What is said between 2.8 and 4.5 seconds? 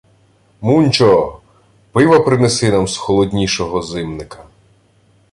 з холоднішого зимника!